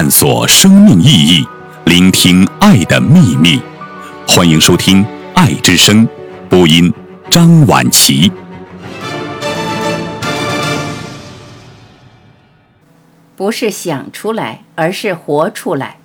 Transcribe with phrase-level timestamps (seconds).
[0.00, 1.46] 探索生命意义，
[1.84, 3.60] 聆听爱的秘密。
[4.26, 5.04] 欢迎收听
[5.34, 6.08] 《爱之声》，
[6.48, 6.90] 播音
[7.30, 8.32] 张婉琪。
[13.36, 15.98] 不是想出来，而是活出来。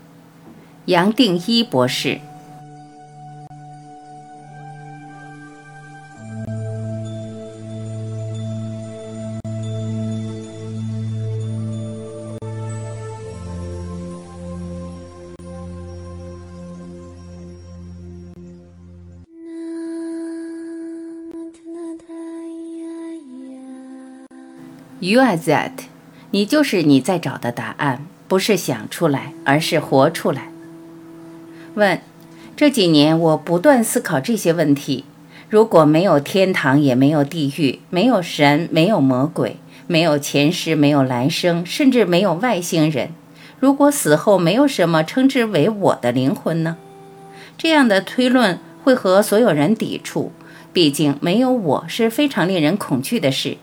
[0.87, 2.19] 杨定一博士。
[25.07, 25.69] You are that，
[26.31, 30.49] 你就是你在找的答案，不是想出来，而是活出来。
[31.75, 32.01] 问：
[32.55, 35.05] 这几年我不断思考这些问题。
[35.47, 43.09] 如果没有天堂，也没有地狱，没有神，没有魔鬼，没有前世，没有来生，甚至没有外星人，
[43.59, 46.77] 如果死后没有什么称之为我的灵魂呢？
[47.59, 50.31] 这样的推论会和所有人抵触，
[50.73, 53.57] 毕竟没有我是非常令人恐惧的事。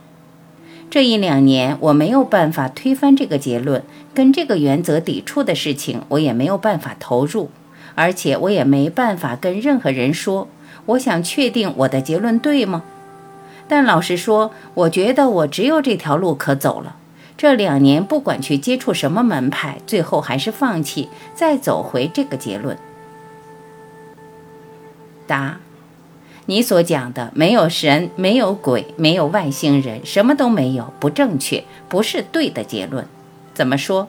[0.93, 7.49] 这一两年，我没有办法推翻这个结论，跟这个原则抵触的事情，我也没有办法投入，
[7.95, 10.49] 而且我也没办法跟任何人说。
[10.85, 12.83] 我想确定我的结论对吗？
[13.67, 16.97] 但老实说，我觉得我只有这条路可走了。
[17.39, 22.77] 这两年，不管去接触什么门派，最后还是放弃，再走回这个结论。
[25.27, 25.59] 答。
[26.47, 33.07] 你所讲的没有神，没有鬼，没有外星人，什么都没有，不正确，不是对的结论。
[33.55, 34.09] 怎么说？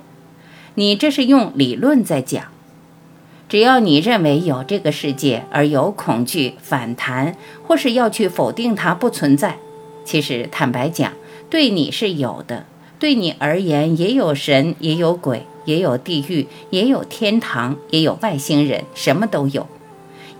[0.75, 2.45] 你这是用理论在讲。
[3.47, 7.35] 只要你认为有这个世界，而有恐惧、反弹，
[7.67, 9.59] 或是要去否定它不存在，
[10.03, 11.13] 其实坦白讲，
[11.51, 12.65] 对你是有的。
[12.97, 19.67] 对你而言，也有神，也有鬼，也有地狱，也有天堂，也有外星人，什么都有。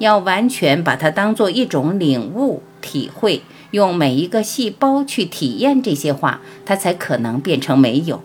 [0.04, 3.42] 要完全把它当做一种领悟、体会，
[3.72, 8.22] 用每一个细胞去体验这些话，它才可能变成没有。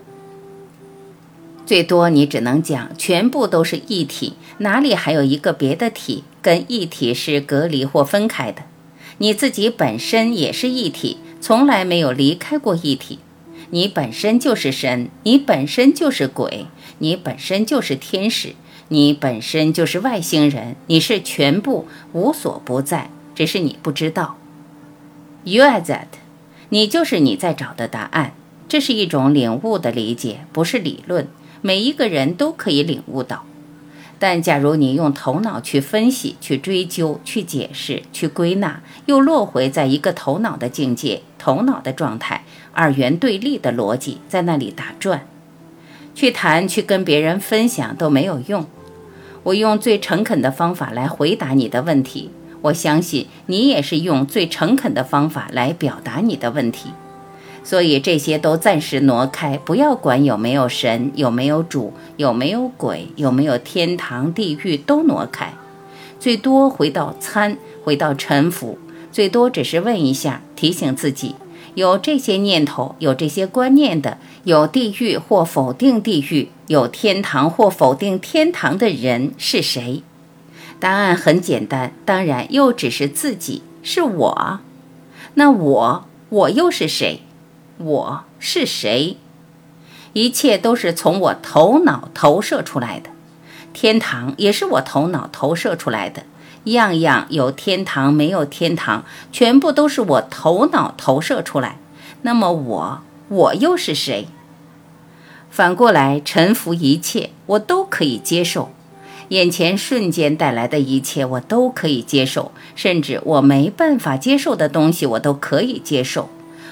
[1.64, 8.62] 最多你只能讲全部都是一体，哪里还有一个别的体跟一体是隔离或分开的？
[9.18, 13.20] 你自己本身也是一体，从来没有离开过一体。
[13.70, 16.66] 你本身就是神，你本身就是鬼，
[16.98, 18.54] 你本身就是天使。
[18.90, 24.38] 你本身就是外星人，你是全部无所不在，只是你不知道。
[25.44, 26.06] You are that，
[26.70, 28.32] 你就是你在找的答案。
[28.66, 31.28] 这是一种领悟的理解，不是理论。
[31.60, 33.44] 每一个人都可以领悟到。
[34.18, 42.42] 但假如你用头脑去分析、去追究、去解释、去归纳，又落回在一个头脑的境界、头脑的状态，
[42.72, 45.26] 二元对立的逻辑在那里打转，
[46.14, 48.66] 去谈、去跟别人分享都没有用。
[49.44, 52.30] 我用最诚恳的方法来回答你的问题，
[52.62, 56.90] 我相信你也是用最诚恳的方法来表达你的问题，
[57.68, 65.52] 所以这些都暂时挪开，不要管有没有神，有没有主，有没有鬼，有没有天堂地狱，都挪开，
[66.18, 68.78] 最多回到参，回到臣服，
[69.12, 71.34] 最多只是问一下，提醒自己。
[71.74, 80.02] 有这些念头、有这些观念的，有地狱或否定地狱，有天堂或否定天堂的人是谁？
[80.80, 84.60] 答案很简单，当然又只是自己，是我。
[85.34, 87.20] 那我，我又是谁？
[87.78, 89.16] 我是谁？
[90.12, 93.10] 一切都是从我头脑投射出来的，
[93.72, 96.24] 天堂也是我头脑投射出来的。
[96.64, 101.78] 样样有天堂，没有天堂，全部都是我头脑投射出来。
[102.22, 104.26] 那么我，我又是谁？
[105.48, 108.70] 反过来，臣服一切，我都可以接受。
[109.28, 116.28] 眼前瞬间带来的一切，我都可以接受，甚至我没办法接受的东西，我都可以接受。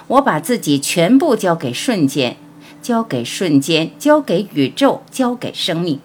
[0.09, 2.37] 我把自己全部交给瞬间，
[2.81, 6.01] 交给瞬间，交给宇宙，交给生命。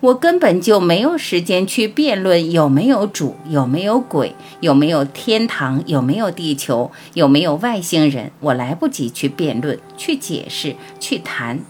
[0.00, 8.32] 我根本就没有时间去辩论有没有主，有没有鬼，有没有天堂，有没有地球，有没有外星人。
[8.40, 11.60] 我来不及去辩论、去解释、去谈，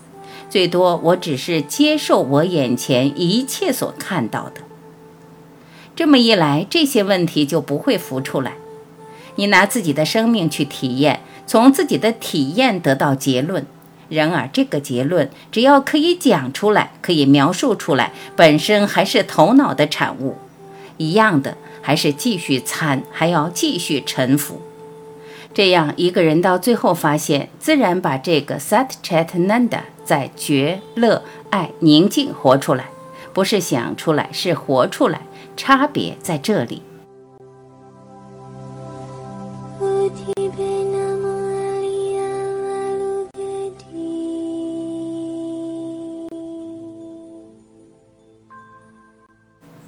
[0.49, 4.63] 最多我只是接受我眼前一切所看到的。
[5.95, 8.55] 这么一来，这些问题就不会浮出来。
[9.37, 13.67] 你拿自己的生命去体验，从自己的体验得到结论。
[14.09, 20.37] 然而，这个结论只要可以讲出来，可以描述出来，本身还是头脑的产物，
[20.99, 24.61] 一样的，还是继续参，还要继续臣服。
[25.55, 32.91] 这样，一个人到最后发现，自然把这个 Sat Chit Nanda 在觉、乐、爱、宁静活出来，
[33.33, 35.23] 不是想出来，是活出来，
[35.57, 36.83] 差别在这里。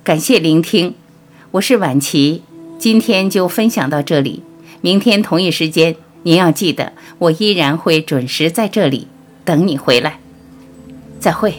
[0.05, 0.93] 感谢聆听，
[1.53, 2.43] 我是婉琪，
[2.79, 4.43] 今天就分享到这里。
[4.83, 9.09] 明天同一时间，您要记得，我依然会准时在这里
[9.47, 10.19] 等你回来。
[11.19, 11.55] 再会。